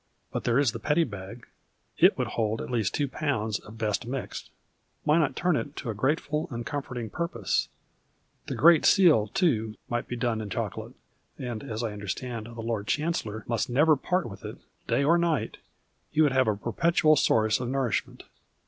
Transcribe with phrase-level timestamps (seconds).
[0.31, 1.43] But there is the Petty liag.
[1.99, 3.59] It would hold at least 2 lb.
[3.61, 4.49] of best mixed.
[5.03, 7.69] Why not turn it to a grateful and comforting purpose?
[8.47, 10.93] The Great Seal, too, might be done in chocolate,
[11.37, 15.19] and as I under stand the Lord Chancellor nnist never part with it, day or
[15.19, 15.59] night,
[16.11, 18.23] he would have a perpetual source of nourishment.